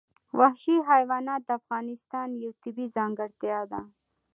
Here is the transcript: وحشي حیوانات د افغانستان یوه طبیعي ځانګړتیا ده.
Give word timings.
وحشي 0.39 0.75
حیوانات 0.89 1.41
د 1.45 1.49
افغانستان 1.59 2.27
یوه 2.43 2.55
طبیعي 2.63 2.93
ځانګړتیا 2.97 3.59
ده. 3.71 3.81